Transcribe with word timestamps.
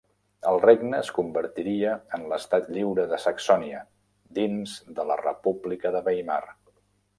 El 0.51 0.55
regne 0.61 0.95
es 1.05 1.11
convertiria 1.17 1.91
en 2.19 2.25
l'Estat 2.31 2.71
Lliure 2.77 3.05
de 3.13 3.21
Saxònia 3.27 3.83
dins 4.41 4.75
de 4.99 5.09
la 5.13 5.21
república 5.23 5.97
de 5.99 6.05
Weimar. 6.11 6.43